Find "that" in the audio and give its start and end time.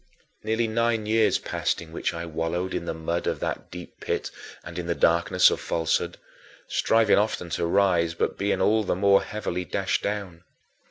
3.41-3.69